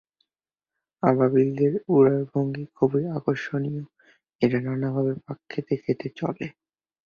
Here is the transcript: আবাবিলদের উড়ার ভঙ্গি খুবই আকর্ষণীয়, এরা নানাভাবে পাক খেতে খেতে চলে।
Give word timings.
আবাবিলদের 1.03 1.73
উড়ার 1.89 2.21
ভঙ্গি 2.31 2.65
খুবই 2.75 3.03
আকর্ষণীয়, 3.17 3.83
এরা 4.41 4.59
নানাভাবে 4.65 5.13
পাক 5.23 5.39
খেতে 5.49 5.75
খেতে 5.83 6.07
চলে। 6.19 6.45